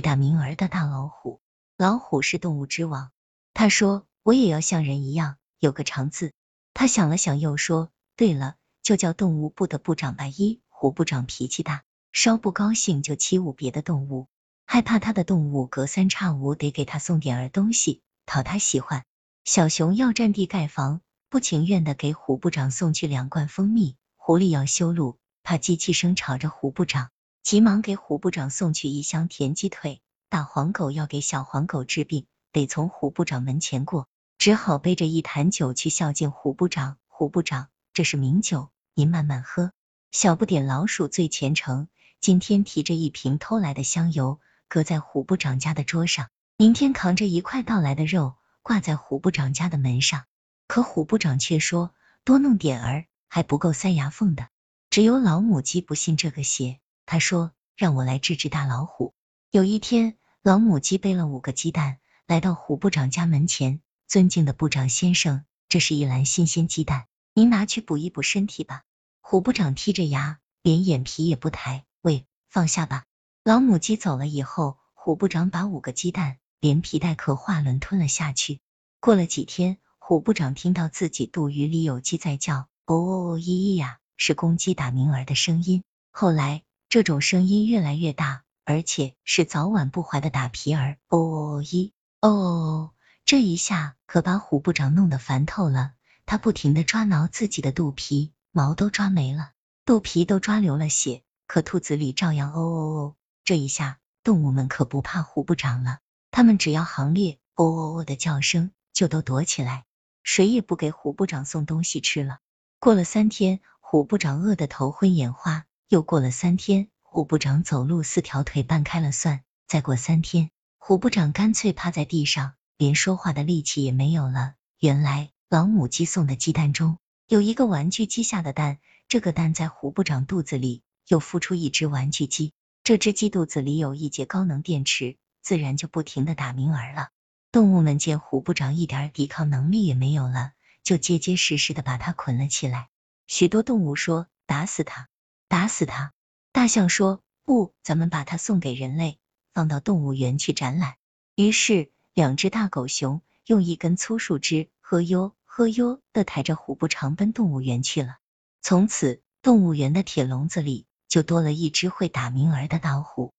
[0.00, 1.40] 打鸣儿的大老虎。
[1.76, 3.10] 老虎是动物之王，
[3.54, 6.32] 他说我也要像人一样有个长字。
[6.74, 10.26] 他想了想，又说对了，就叫动物部的部长吧。
[10.26, 14.28] 一虎部长脾气大，稍不高兴就欺侮别的动物，
[14.66, 19.04] 害怕他的动物隔三差五得给他送点儿东西讨他喜欢。
[19.44, 23.96] 小熊要占地盖房，不情愿的给虎部长送去两罐蜂蜜。
[24.16, 27.10] 狐狸要修路，怕机器声吵着虎部长，
[27.48, 30.02] 急忙给虎部长送去一箱田鸡腿。
[30.28, 36.98] 大黄狗要给小黄狗治病，得从虎部长门前过，只好背着一坛酒去孝敬虎部长。
[37.06, 39.72] 虎部长，这是名酒，您慢慢喝。
[40.12, 41.88] 小不点老鼠最虔诚，
[42.20, 50.26] 今天提着一瓶偷来的香油，搁在虎部长家的桌上，明天扛着一块盗来的肉，挂在虎部长家的门上。
[50.66, 53.06] 可虎部长却说，多弄点儿。
[53.26, 54.48] 还不够塞牙缝的，
[54.90, 56.78] 只有老母鸡不信这个邪。
[57.10, 59.14] 他说：“让我来治治大老虎。”
[59.50, 63.80] 有一天，老母鸡背了五个鸡蛋来到虎部长家门前。
[64.06, 68.82] 尊敬的部长先生，这是一篮新鲜鸡蛋，您拿去补一补身体吧。
[69.22, 71.86] 虎部长剔着牙，连眼皮也不抬。
[72.02, 73.06] 喂，放下吧。
[73.42, 78.60] 老母鸡走了以后，虎部长把五个鸡蛋连皮带壳化轮吞了下去。
[79.00, 82.68] 过了几天，虎部长听到自己肚鱼里有鸡在叫。
[82.84, 83.38] 哦哦哦！
[83.38, 85.82] 咿咿呀，是公鸡打鸣儿的声音。
[86.10, 90.96] 后来，这种声音越来越大，而且是早晚不怀的打皮儿。
[91.08, 91.62] 哦哦哦！
[91.62, 92.90] 咦哦哦哦！
[93.26, 95.92] 这一下可把虎部长弄得烦透了，
[96.24, 99.50] 他不停的抓挠自己的肚皮，毛都抓没了，
[99.84, 103.14] 肚皮都抓流了血，可肚子里照样哦哦哦！
[103.44, 105.98] 这一下，动物们可不怕虎部长了，
[106.30, 109.84] 他们只要行列哦哦哦的叫声，就都躲起来，
[110.22, 112.38] 谁也不给虎部长送东西吃了。
[112.80, 115.66] 过了三天，虎部长饿得头昏眼花。
[115.88, 119.40] 又过了三天，虎部长走路四条腿半开了算。
[119.66, 124.52] 再过三天，虎部长干脆趴在地上，连说话的力气也没有了。
[124.78, 128.78] 原来老母鸡送的鸡蛋中有一个玩具鸡下的蛋，
[129.08, 132.52] 这个蛋在虎部长肚子里又孵出一只玩具鸡，
[132.84, 137.08] 这只鸡肚子里有一节高能电池，自然就不停的打鸣儿了。
[137.50, 140.52] 动物们见虎部长一点抵抗能力也没有了。
[140.84, 142.88] 就结结实实的把他捆了起来。
[143.26, 145.08] 许多动物说打死他，
[145.48, 146.12] 打死它。
[146.52, 149.18] 大象说不，咱们把它送给人类，
[149.52, 150.96] 放到动物园去展览。
[151.34, 158.16] 于是两只大狗熊用一根粗树枝，呵悠呵悠的抬着虎步长奔动物园去了。
[158.60, 163.32] 从此，动物园的铁笼子里就多了一只会打鸣儿的老虎。